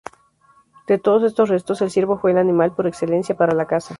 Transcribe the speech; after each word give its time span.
De 0.87 0.97
todos 0.97 1.21
estos 1.21 1.49
restos, 1.49 1.79
el 1.83 1.91
ciervo 1.91 2.17
fue 2.17 2.31
el 2.31 2.39
animal 2.39 2.71
por 2.73 2.87
excelencia 2.87 3.37
para 3.37 3.53
la 3.53 3.67
caza. 3.67 3.89